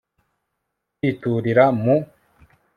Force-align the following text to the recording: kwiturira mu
kwiturira 0.97 1.65
mu 1.83 1.95